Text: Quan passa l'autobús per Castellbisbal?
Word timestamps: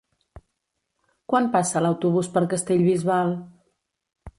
Quan 1.33 1.51
passa 1.57 1.85
l'autobús 1.85 2.33
per 2.39 2.45
Castellbisbal? 2.55 3.41